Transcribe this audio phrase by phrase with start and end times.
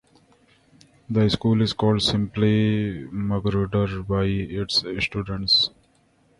[1.11, 5.69] The school is called simply "Magruder" by its students.